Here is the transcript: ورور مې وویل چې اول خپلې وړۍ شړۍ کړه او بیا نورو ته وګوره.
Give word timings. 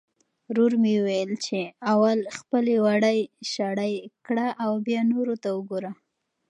ورور 0.49 0.73
مې 0.81 0.93
وویل 0.99 1.31
چې 1.45 1.59
اول 1.93 2.19
خپلې 2.37 2.75
وړۍ 2.85 3.19
شړۍ 3.51 3.93
کړه 4.25 4.47
او 4.63 4.71
بیا 4.87 5.01
نورو 5.13 5.35
ته 5.43 5.49
وګوره. 5.57 5.91